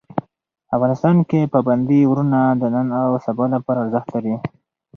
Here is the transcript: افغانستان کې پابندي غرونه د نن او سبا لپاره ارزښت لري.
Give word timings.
افغانستان 0.75 1.15
کې 1.29 1.51
پابندي 1.53 1.99
غرونه 2.09 2.39
د 2.61 2.63
نن 2.75 2.87
او 3.01 3.09
سبا 3.25 3.45
لپاره 3.55 3.79
ارزښت 3.81 4.07
لري. 4.15 4.35